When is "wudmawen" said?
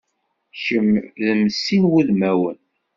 1.91-2.57